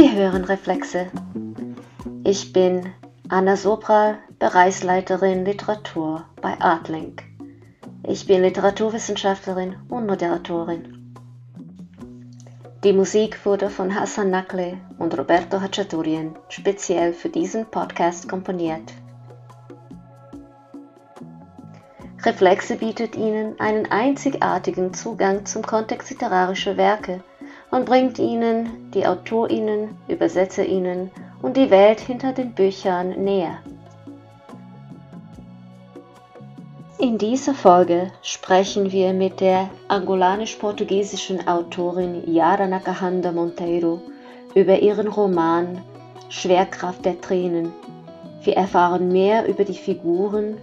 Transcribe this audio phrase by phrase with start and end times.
[0.00, 1.08] Sie hören Reflexe.
[2.24, 2.90] Ich bin
[3.28, 7.22] Anna Sobral, Bereichsleiterin Literatur bei Artlink.
[8.08, 11.14] Ich bin Literaturwissenschaftlerin und Moderatorin.
[12.82, 18.94] Die Musik wurde von Hassan Nakle und Roberto Hachaturian speziell für diesen Podcast komponiert.
[22.24, 27.22] Reflexe bietet Ihnen einen einzigartigen Zugang zum Kontext literarischer Werke
[27.70, 31.10] und bringt Ihnen die AutorInnen, ÜbersetzerInnen
[31.42, 33.58] und die Welt hinter den Büchern näher.
[36.98, 44.02] In dieser Folge sprechen wir mit der angolanisch-portugiesischen Autorin Yara Nakahanda Monteiro
[44.54, 45.80] über ihren Roman
[46.28, 47.72] Schwerkraft der Tränen.
[48.42, 50.58] Wir erfahren mehr über die Figuren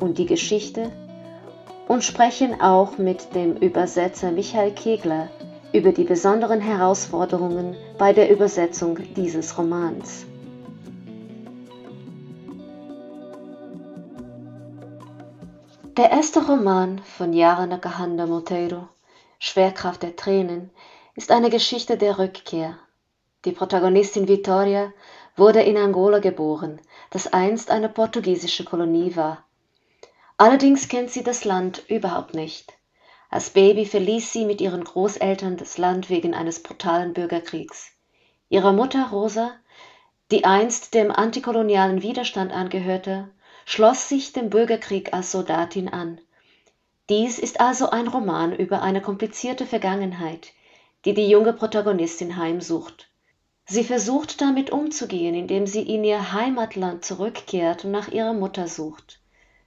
[0.00, 0.90] und die Geschichte
[1.86, 5.28] und sprechen auch mit dem Übersetzer Michael Kegler
[5.74, 10.24] über die besonderen Herausforderungen bei der Übersetzung dieses Romans.
[15.96, 18.88] Der erste Roman von Yara Nakahanda Monteiro,
[19.40, 20.70] Schwerkraft der Tränen,
[21.16, 22.78] ist eine Geschichte der Rückkehr.
[23.44, 24.92] Die Protagonistin Vittoria
[25.36, 29.44] wurde in Angola geboren, das einst eine portugiesische Kolonie war.
[30.36, 32.72] Allerdings kennt sie das Land überhaupt nicht.
[33.34, 37.90] Als Baby verließ sie mit ihren Großeltern das Land wegen eines brutalen Bürgerkriegs.
[38.48, 39.50] Ihre Mutter Rosa,
[40.30, 43.28] die einst dem antikolonialen Widerstand angehörte,
[43.64, 46.20] schloss sich dem Bürgerkrieg als Soldatin an.
[47.08, 50.52] Dies ist also ein Roman über eine komplizierte Vergangenheit,
[51.04, 53.10] die die junge Protagonistin heimsucht.
[53.66, 59.18] Sie versucht damit umzugehen, indem sie in ihr Heimatland zurückkehrt und nach ihrer Mutter sucht.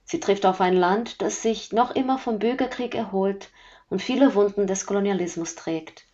[0.04, 3.50] Sie trifft auf ein Land, das sich noch immer vom Bürgerkrieg erholt
[3.90, 6.04] und viele Wunden des Kolonialismus trägt.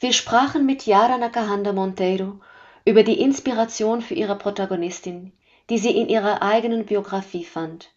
[0.00, 2.40] Wir sprachen mit Yara Nakahanda Monteiro
[2.84, 5.32] über die Inspiration für ihre Protagonistin,
[5.68, 7.90] die sie in ihrer eigenen Biografie fand.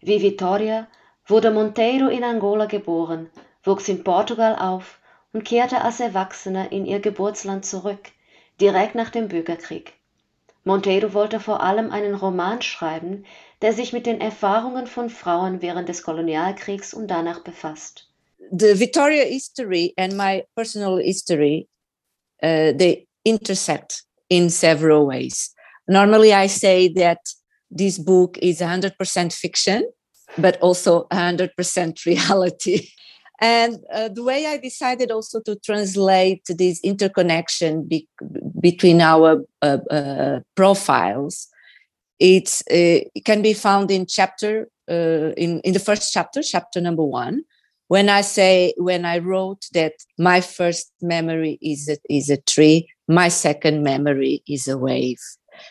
[0.00, 0.86] Wie Vittoria
[1.26, 3.30] wurde Monteiro in Angola geboren,
[3.64, 4.98] wuchs in Portugal auf
[5.32, 8.12] und kehrte als Erwachsene in ihr Geburtsland zurück,
[8.60, 9.94] direkt nach dem Bürgerkrieg.
[10.64, 13.24] Monteiro wollte vor allem einen Roman schreiben,
[13.62, 18.08] der sich mit den Erfahrungen von Frauen während des Kolonialkriegs und danach befasst.
[18.52, 21.68] The Victoria history and my personal history,
[22.42, 25.50] uh, they intersect in several ways.
[25.88, 27.18] Normally, I say that
[27.70, 29.90] this book is 100% fiction,
[30.38, 32.88] but also 100% reality.
[33.40, 38.08] And uh, the way I decided also to translate this interconnection be-
[38.60, 41.48] between our uh, uh, profiles
[42.20, 42.24] uh,
[43.14, 47.42] it can be found in chapter uh, in in the first chapter chapter number one
[47.88, 52.88] when i say when i wrote that my first memory is a, is a tree
[53.08, 55.20] my second memory is a wave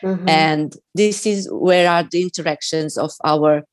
[0.02, 0.28] mm-hmm.
[0.28, 3.64] and this is where are the interactions of our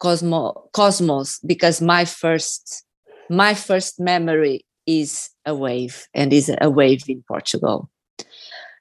[0.00, 2.84] cosmo, cosmos because my first
[3.28, 7.90] my first memory is a wave and is a wave in portugal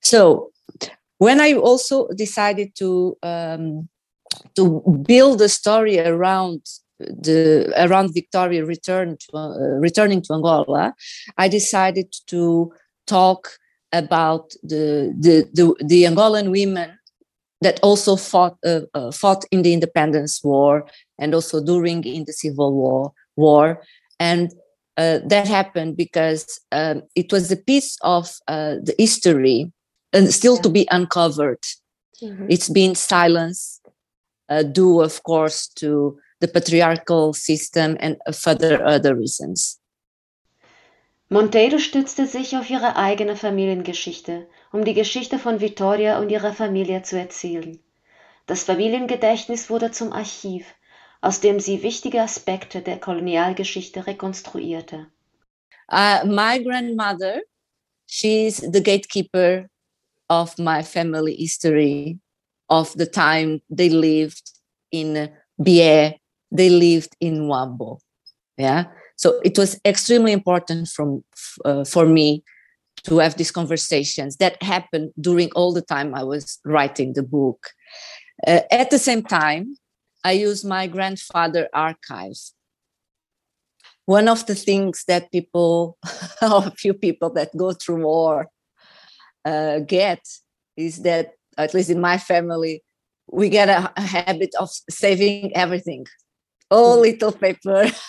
[0.02, 0.52] so
[1.20, 3.88] when I also decided to um,
[4.56, 6.62] to build a story around
[7.00, 10.94] the around Victoria return to, uh, returning to Angola,
[11.38, 12.72] I decided to
[13.08, 13.50] talk
[13.92, 16.98] about the the the, the Angolan women
[17.62, 20.86] that also fought uh, uh, fought in the independence war
[21.18, 23.82] and also during in the civil war war
[24.20, 24.52] and
[24.98, 29.72] uh, that happened because um, it was a piece of uh, the history
[30.12, 30.62] and still yeah.
[30.62, 31.64] to be uncovered.
[32.22, 32.48] Mm-hmm.
[32.50, 33.88] It's been silenced,
[34.50, 39.80] uh, due, of course, to the patriarchal system and further other reasons.
[41.32, 47.04] Monteiro stützte sich auf ihre eigene Familiengeschichte, um die Geschichte von Vittoria und ihrer Familie
[47.04, 47.80] zu erzählen.
[48.48, 50.66] Das Familiengedächtnis wurde zum Archiv,
[51.22, 55.08] aus dem sie wichtige Aspekte der Kolonialgeschichte rekonstruierte.
[55.92, 57.42] Uh, my grandmother,
[58.08, 59.70] she's the gatekeeper
[60.30, 62.20] of my family history
[62.70, 64.52] of the time they lived
[64.92, 66.20] in Bié,
[66.52, 68.00] they lived in Wambo.
[68.58, 68.86] Yeah.
[69.16, 71.24] So it was extremely important from
[71.66, 72.44] uh, for me
[73.04, 77.70] to have these conversations that happened during all the time I was writing the book.
[78.46, 79.76] Uh, at the same time,
[80.24, 82.54] I used my grandfather archives.
[84.06, 85.98] One of the things that people,
[86.42, 88.48] a few people that go through war,
[89.46, 90.26] uh, get
[90.76, 92.84] is that at least in my family
[93.32, 96.06] we get a, a habit of saving everything
[96.70, 97.86] all little paper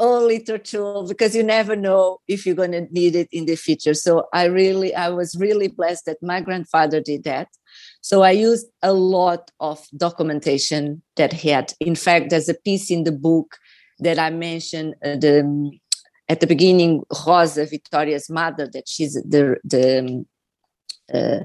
[0.00, 3.94] only tool because you never know if you're going to need it in the future.
[3.94, 7.48] So I really, I was really blessed that my grandfather did that.
[8.00, 11.74] So I used a lot of documentation that he had.
[11.80, 13.58] In fact, there's a piece in the book
[13.98, 15.78] that I mentioned uh, the
[16.30, 20.24] at the beginning, Rosa Victoria's mother, that she's the the
[21.12, 21.40] uh,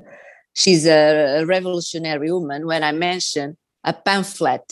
[0.54, 2.66] she's a revolutionary woman.
[2.66, 4.72] When I mentioned a pamphlet,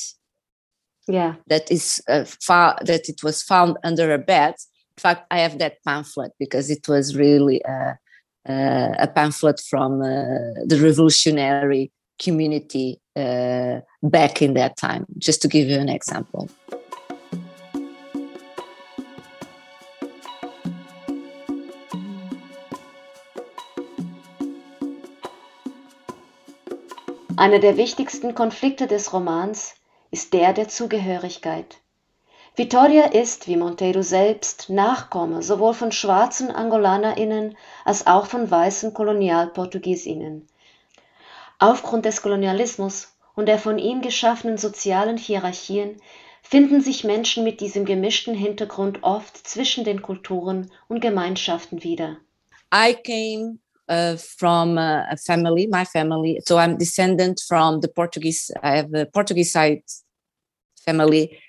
[1.07, 4.55] yeah, that is uh, far, that it was found under a bed.
[4.97, 7.97] In fact, I have that pamphlet because it was really a,
[8.45, 11.91] a pamphlet from uh, the revolutionary
[12.21, 15.05] community uh, back in that time.
[15.17, 16.50] Just to give you an example.
[27.35, 29.73] Einer der wichtigsten Konflikte des Romans
[30.13, 31.77] ist der der Zugehörigkeit.
[32.56, 40.48] Vittoria ist, wie Monteiro selbst, Nachkomme sowohl von schwarzen AngolanerInnen als auch von weißen KolonialportugiesInnen.
[41.57, 46.00] Aufgrund des Kolonialismus und der von ihm geschaffenen sozialen Hierarchien
[46.44, 52.18] finden sich Menschen mit diesem gemischten Hintergrund oft zwischen den Kulturen und Gemeinschaften wieder.
[52.71, 53.57] I came
[53.89, 56.39] uh, from uh, a family, my family.
[56.45, 58.51] So I'm descendant from the Portuguese.
[58.62, 59.83] I have a Portuguese side
[60.85, 61.39] family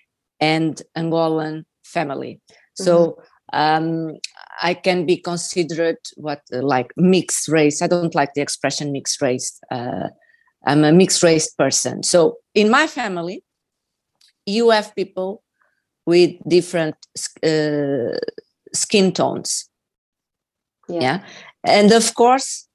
[0.41, 2.41] and Angolan family.
[2.75, 3.19] So
[3.53, 3.59] mm-hmm.
[3.61, 4.17] um,
[4.63, 7.83] I can be considered what uh, like mixed race.
[7.83, 9.61] I don't like the expression mixed race.
[9.71, 10.09] Uh,
[10.67, 12.03] I'm a mixed race person.
[12.03, 13.45] So in my family,
[14.47, 15.43] you have people
[16.07, 16.97] with different
[17.43, 18.19] uh,
[18.73, 19.69] skin tones.
[20.89, 21.01] Yeah.
[21.01, 21.21] yeah.
[21.65, 22.69] And of course,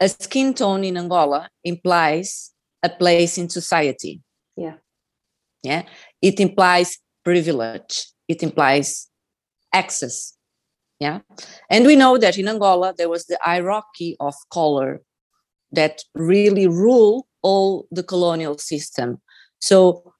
[0.00, 2.52] a skin tone in Angola implies
[2.82, 4.20] a place in society.
[4.56, 4.74] Yeah.
[5.62, 5.82] Yeah.
[6.20, 8.06] It implies privilege.
[8.28, 9.08] It implies
[9.72, 10.36] access.
[10.98, 11.20] Yeah.
[11.68, 15.02] And we know that in Angola, there was the hierarchy of color
[15.72, 19.20] that really rule all the colonial system.
[19.58, 20.12] So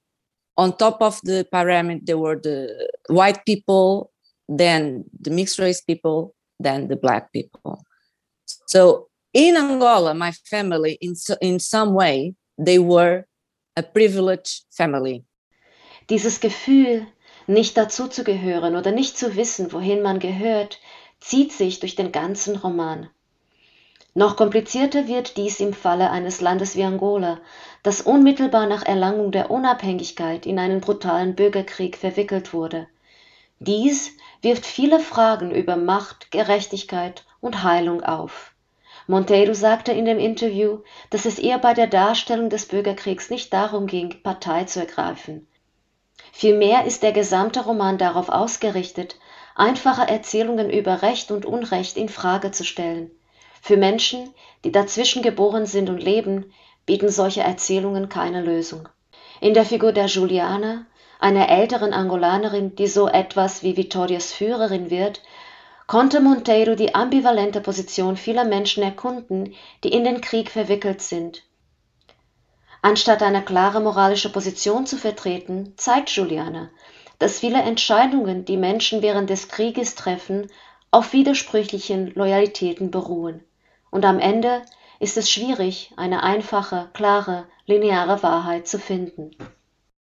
[0.57, 4.11] on top of the pyramid, there were the white people,
[4.49, 7.83] then the mixed race people, then the black people.
[8.73, 13.27] So in Angola, my family, in, in some way, they were
[13.77, 15.25] a privileged family.
[16.09, 17.05] Dieses Gefühl,
[17.45, 20.79] nicht dazuzugehören oder nicht zu wissen, wohin man gehört,
[21.19, 23.11] zieht sich durch den ganzen Roman.
[24.15, 27.41] Noch komplizierter wird dies im Falle eines Landes wie Angola,
[27.83, 32.87] das unmittelbar nach Erlangung der Unabhängigkeit in einen brutalen Bürgerkrieg verwickelt wurde.
[33.59, 34.09] Dies
[34.41, 38.52] wirft viele Fragen über Macht, Gerechtigkeit und Heilung auf.
[39.07, 40.79] Monteiro sagte in dem Interview,
[41.09, 45.47] dass es eher bei der Darstellung des Bürgerkriegs nicht darum ging, Partei zu ergreifen.
[46.31, 49.17] Vielmehr ist der gesamte Roman darauf ausgerichtet,
[49.55, 53.11] einfache Erzählungen über Recht und Unrecht in Frage zu stellen.
[53.61, 54.33] Für Menschen,
[54.63, 56.51] die dazwischen geboren sind und leben,
[56.85, 58.89] bieten solche Erzählungen keine Lösung.
[59.41, 60.85] In der Figur der Juliana,
[61.19, 65.21] einer älteren Angolanerin, die so etwas wie Vittorias Führerin wird,
[65.93, 69.53] konnte Monteiro die ambivalente Position vieler Menschen erkunden,
[69.83, 71.43] die in den Krieg verwickelt sind.
[72.81, 76.71] Anstatt eine klare moralische Position zu vertreten, zeigt Juliana,
[77.19, 80.49] dass viele Entscheidungen, die Menschen während des Krieges treffen,
[80.89, 83.43] auf widersprüchlichen Loyalitäten beruhen.
[83.91, 84.63] Und am Ende
[84.99, 89.29] ist es schwierig, eine einfache, klare, lineare Wahrheit zu finden.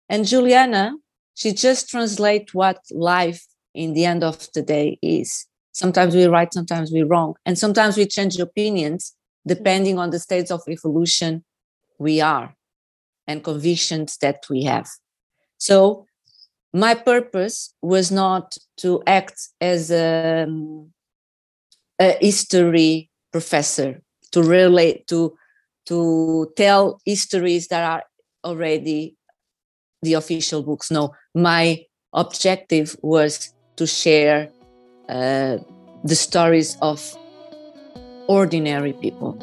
[0.08, 0.94] And Juliana,
[1.34, 5.49] she just translate what life in the end of the day is.
[5.72, 7.36] Sometimes we're right, sometimes we're wrong.
[7.46, 9.16] And sometimes we change opinions
[9.48, 11.44] depending on the states of evolution
[11.98, 12.56] we are
[13.28, 14.88] and convictions that we have.
[15.58, 16.06] So
[16.74, 20.92] my purpose was not to act as a, um,
[22.00, 25.36] a history professor to relate to
[25.86, 28.04] to tell histories that are
[28.44, 29.16] already
[30.02, 31.84] the official books no my
[32.14, 34.50] objective was to share
[35.10, 37.18] the stories of
[38.28, 39.38] ordinary people.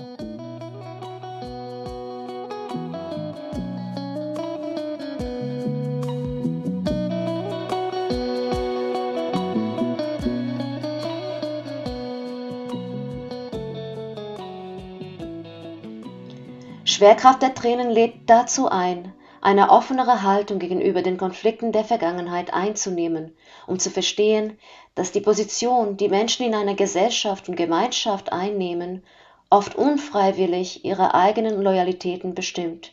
[16.85, 19.13] Schwerkraft der Tränen lädt dazu ein,
[19.47, 23.33] eine offenere Haltung gegenüber den Konflikten der Vergangenheit einzunehmen,
[23.69, 24.59] um zu verstehen,
[24.97, 29.05] dass die Position, die Menschen in einer Gesellschaft und Gemeinschaft einnehmen,
[29.49, 32.91] oft unfreiwillig ihre eigenen Loyalitäten bestimmt.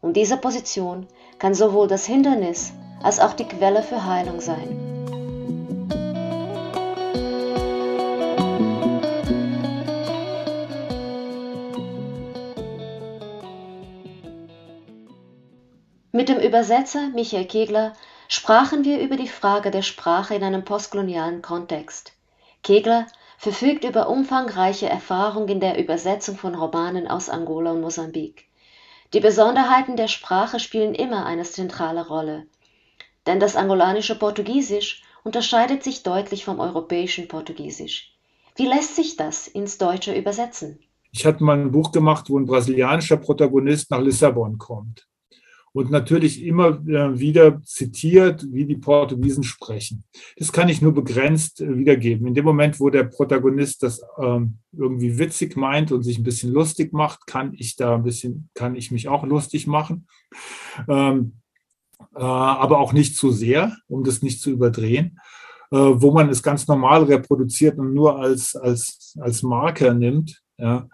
[0.00, 1.08] Und diese Position
[1.40, 2.72] kann sowohl das Hindernis
[3.02, 4.95] als auch die Quelle für Heilung sein.
[16.16, 17.92] Mit dem Übersetzer Michael Kegler
[18.26, 22.14] sprachen wir über die Frage der Sprache in einem postkolonialen Kontext.
[22.62, 23.06] Kegler
[23.36, 28.46] verfügt über umfangreiche Erfahrung in der Übersetzung von Romanen aus Angola und Mosambik.
[29.12, 32.46] Die Besonderheiten der Sprache spielen immer eine zentrale Rolle,
[33.26, 38.16] denn das angolanische Portugiesisch unterscheidet sich deutlich vom europäischen Portugiesisch.
[38.54, 40.78] Wie lässt sich das ins Deutsche übersetzen?
[41.12, 45.06] Ich hatte mal ein Buch gemacht, wo ein brasilianischer Protagonist nach Lissabon kommt
[45.76, 50.04] und natürlich immer äh, wieder zitiert, wie die Portugiesen sprechen.
[50.38, 52.26] Das kann ich nur begrenzt äh, wiedergeben.
[52.26, 56.50] In dem Moment, wo der Protagonist das ähm, irgendwie witzig meint und sich ein bisschen
[56.50, 60.06] lustig macht, kann ich da ein bisschen, kann ich mich auch lustig machen.
[60.88, 61.40] Ähm,
[62.14, 65.18] äh, aber auch nicht zu sehr, um das nicht zu überdrehen.
[65.68, 70.88] wo man es ganz normal reproduziert und nur als, als, als Marker nimmt, ja,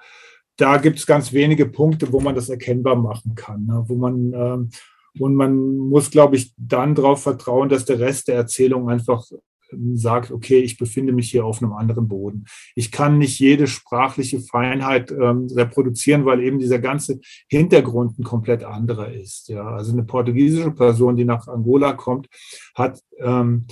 [0.63, 3.83] da gibt es ganz wenige Punkte, wo man das erkennbar machen kann, ne?
[3.89, 4.71] wo man ähm,
[5.19, 9.27] und man muss, glaube ich, dann darauf vertrauen, dass der Rest der Erzählung einfach
[9.73, 12.45] ähm, sagt, okay, ich befinde mich hier auf einem anderen Boden.
[12.77, 18.63] Ich kann nicht jede sprachliche Feinheit ähm, reproduzieren, weil eben dieser ganze Hintergrund ein komplett
[18.63, 19.49] anderer ist.
[19.49, 22.29] Ja, also eine portugiesische Person, die nach Angola kommt,
[22.75, 23.67] hat ähm,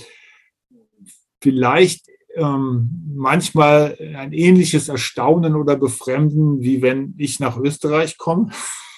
[1.41, 8.51] vielleicht ähm, manchmal ein ähnliches Erstaunen oder Befremden, wie wenn ich nach Österreich komme.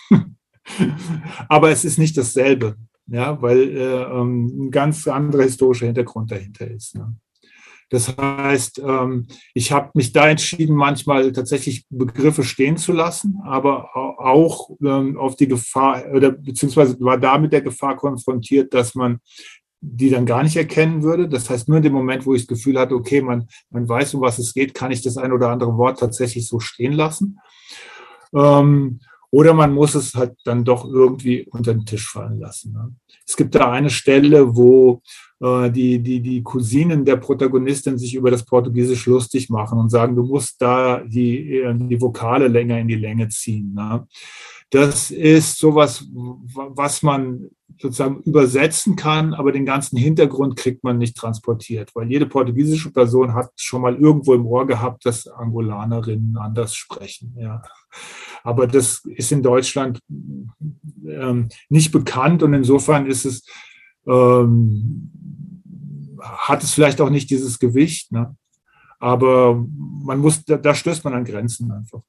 [1.50, 2.76] Aber es ist nicht dasselbe,
[3.08, 6.96] ja, weil äh, ähm, ein ganz anderer historischer Hintergrund dahinter ist.
[6.96, 7.16] Ne?
[7.94, 13.96] Das heißt, ähm, ich habe mich da entschieden, manchmal tatsächlich Begriffe stehen zu lassen, aber
[13.96, 19.20] auch ähm, auf die Gefahr oder beziehungsweise war da mit der Gefahr konfrontiert, dass man
[19.86, 21.28] die dann gar nicht erkennen würde.
[21.28, 24.14] Das heißt, nur in dem Moment, wo ich das Gefühl hatte, okay, man, man weiß,
[24.14, 27.40] um was es geht, kann ich das ein oder andere Wort tatsächlich so stehen lassen.
[28.34, 32.72] Ähm, oder man muss es halt dann doch irgendwie unter den Tisch fallen lassen.
[32.72, 32.96] Ne?
[33.28, 35.02] Es gibt da eine Stelle, wo
[35.42, 40.16] äh, die, die, die Cousinen der Protagonistin sich über das Portugiesisch lustig machen und sagen,
[40.16, 43.74] du musst da die, äh, die Vokale länger in die Länge ziehen.
[43.74, 44.08] Ne?
[44.70, 47.50] Das ist sowas, was man
[47.80, 53.34] sozusagen übersetzen kann, aber den ganzen Hintergrund kriegt man nicht transportiert, weil jede portugiesische Person
[53.34, 57.36] hat schon mal irgendwo im Ohr gehabt, dass Angolanerinnen anders sprechen.
[57.38, 57.62] Ja.
[58.44, 60.00] Aber das ist in Deutschland
[61.08, 63.46] ähm, nicht bekannt und insofern ist es,
[64.08, 65.12] ähm,
[66.22, 68.12] hat es vielleicht auch nicht dieses Gewicht.
[68.12, 68.36] Ne?
[69.00, 69.66] Aber
[70.04, 72.02] man muss, da, da stößt man an Grenzen einfach.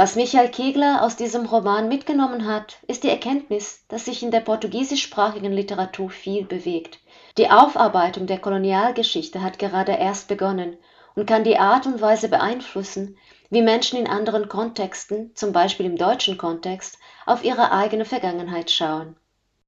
[0.00, 4.40] Was Michael Kegler aus diesem Roman mitgenommen hat, ist die Erkenntnis, dass sich in der
[4.40, 7.00] portugiesischsprachigen Literatur viel bewegt.
[7.36, 10.78] Die Aufarbeitung der Kolonialgeschichte hat gerade erst begonnen
[11.16, 13.18] und kann die Art und Weise beeinflussen,
[13.50, 19.16] wie Menschen in anderen Kontexten, zum Beispiel im deutschen Kontext, auf ihre eigene Vergangenheit schauen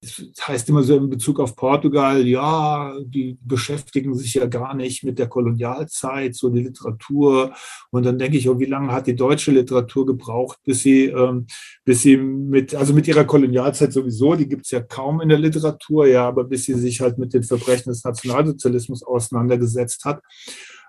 [0.02, 5.04] das heißt immer so in Bezug auf Portugal, ja, die beschäftigen sich ja gar nicht
[5.04, 7.54] mit der Kolonialzeit, so die Literatur.
[7.90, 11.46] Und dann denke ich, oh, wie lange hat die deutsche Literatur gebraucht, bis sie, ähm,
[11.84, 15.38] bis sie mit, also mit ihrer Kolonialzeit sowieso, die gibt es ja kaum in der
[15.38, 20.20] Literatur, ja, aber bis sie sich halt mit den Verbrechen des Nationalsozialismus auseinandergesetzt hat.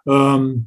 [0.08, 0.65] Ähm,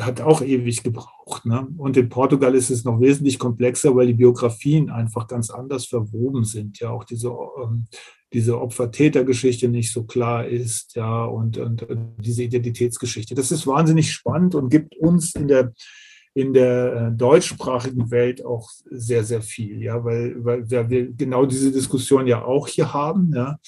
[0.00, 1.44] hat auch ewig gebraucht.
[1.44, 1.66] Ne?
[1.76, 6.44] Und in Portugal ist es noch wesentlich komplexer, weil die Biografien einfach ganz anders verwoben
[6.44, 6.78] sind.
[6.78, 7.86] Ja, auch diese, ähm,
[8.32, 10.94] diese Opfer-Täter-Geschichte nicht so klar ist.
[10.94, 13.34] Ja, und, und, und, diese Identitätsgeschichte.
[13.34, 15.72] Das ist wahnsinnig spannend und gibt uns in der
[16.34, 21.70] in der äh, deutschsprachigen Welt auch sehr, sehr viel, ja, weil, weil wir genau diese
[21.70, 23.58] Diskussion ja auch hier haben, ja.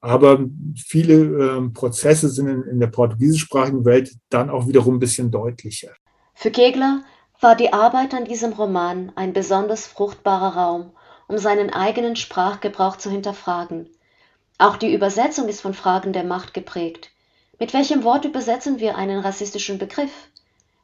[0.00, 5.30] Aber viele ähm, Prozesse sind in, in der portugiesischsprachigen Welt dann auch wiederum ein bisschen
[5.30, 5.90] deutlicher.
[6.34, 7.02] Für Kegler
[7.40, 10.92] war die Arbeit an diesem Roman ein besonders fruchtbarer Raum,
[11.28, 13.88] um seinen eigenen Sprachgebrauch zu hinterfragen.
[14.58, 17.10] Auch die Übersetzung ist von Fragen der Macht geprägt.
[17.58, 20.10] Mit welchem Wort übersetzen wir einen rassistischen Begriff?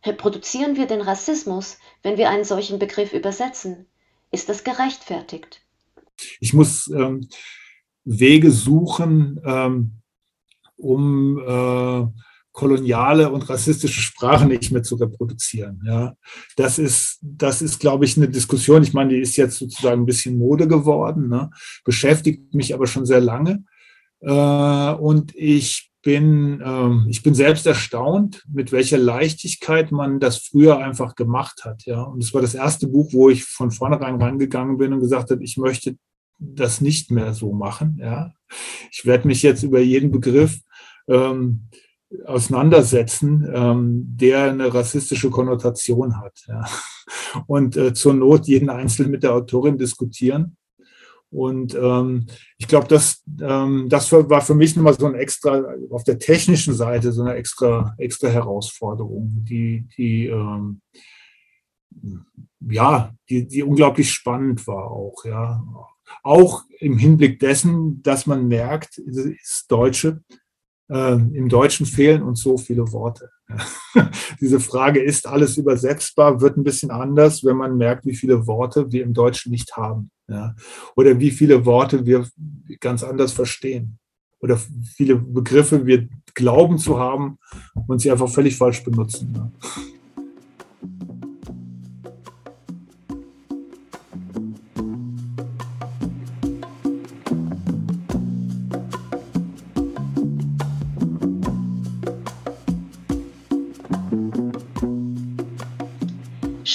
[0.04, 3.86] Reproduzieren wir den Rassismus, wenn wir einen solchen Begriff übersetzen?
[4.30, 5.62] Ist das gerechtfertigt?
[6.40, 7.28] Ich muss ähm,
[8.06, 9.92] Wege suchen, ähm,
[10.76, 12.06] um äh,
[12.52, 15.82] koloniale und rassistische Sprache nicht mehr zu reproduzieren.
[15.84, 16.14] Ja,
[16.56, 18.82] das ist, das ist, glaube ich, eine Diskussion.
[18.82, 21.50] Ich meine, die ist jetzt sozusagen ein bisschen Mode geworden, ne?
[21.84, 23.64] beschäftigt mich aber schon sehr lange.
[24.20, 30.78] Äh, und ich bin, äh, ich bin selbst erstaunt, mit welcher Leichtigkeit man das früher
[30.78, 31.84] einfach gemacht hat.
[31.84, 35.30] Ja, und es war das erste Buch, wo ich von vornherein rangegangen bin und gesagt
[35.30, 35.96] habe, ich möchte
[36.38, 37.98] das nicht mehr so machen.
[38.00, 38.32] Ja.
[38.90, 40.58] Ich werde mich jetzt über jeden Begriff
[41.08, 41.68] ähm,
[42.24, 46.44] auseinandersetzen, ähm, der eine rassistische Konnotation hat.
[46.46, 46.66] Ja.
[47.46, 50.56] Und äh, zur Not jeden Einzelnen mit der Autorin diskutieren
[51.30, 52.26] Und ähm,
[52.56, 56.74] ich glaube, das, ähm, das war für mich nochmal so ein extra, auf der technischen
[56.74, 60.80] Seite so eine extra, extra Herausforderung, die, die ähm,
[62.60, 65.62] ja, die, die unglaublich spannend war auch, ja.
[66.22, 70.22] Auch im Hinblick dessen, dass man merkt, das Deutsche,
[70.88, 73.30] äh, im Deutschen fehlen uns so viele Worte.
[74.40, 78.90] Diese Frage, ist alles übersetzbar, wird ein bisschen anders, wenn man merkt, wie viele Worte
[78.90, 80.10] wir im Deutschen nicht haben.
[80.28, 80.54] Ja?
[80.96, 82.26] Oder wie viele Worte wir
[82.80, 83.98] ganz anders verstehen.
[84.40, 84.60] Oder
[84.94, 87.38] viele Begriffe wir glauben zu haben
[87.86, 89.32] und sie einfach völlig falsch benutzen.
[89.34, 89.50] Ja?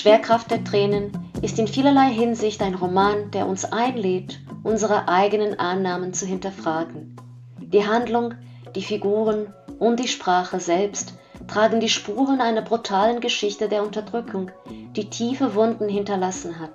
[0.01, 1.11] Schwerkraft der Tränen
[1.43, 7.17] ist in vielerlei Hinsicht ein Roman, der uns einlädt, unsere eigenen Annahmen zu hinterfragen.
[7.59, 8.33] Die Handlung,
[8.73, 11.13] die Figuren und die Sprache selbst
[11.47, 14.49] tragen die Spuren einer brutalen Geschichte der Unterdrückung,
[14.95, 16.73] die tiefe Wunden hinterlassen hat.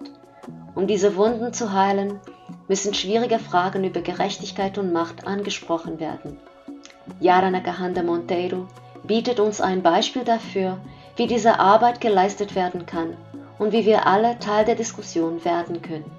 [0.77, 2.21] Um diese Wunden zu heilen,
[2.69, 6.37] müssen schwierige Fragen über Gerechtigkeit und Macht angesprochen werden.
[7.19, 8.69] Yara Nakahanda Monteiro
[9.03, 10.79] bietet uns ein Beispiel dafür,
[11.17, 13.17] wie diese Arbeit geleistet werden kann
[13.59, 16.11] und wie wir alle Teil der Diskussion werden können.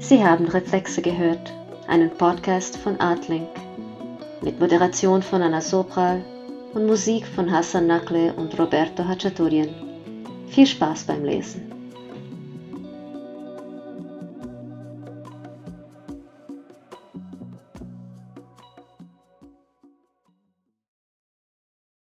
[0.00, 1.52] Sie haben Reflexe gehört,
[1.86, 3.48] einen Podcast von Artlink,
[4.40, 6.24] mit Moderation von Anna Sopral
[6.72, 9.87] und Musik von Hassan Nakle und Roberto Hachaturian.
[10.50, 11.77] Viel Spaß beim Lesen.